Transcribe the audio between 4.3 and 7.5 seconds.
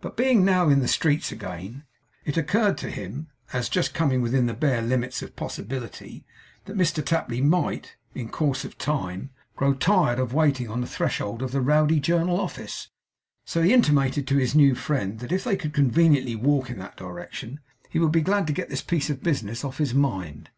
the bare limits of possibility that Mr Tapley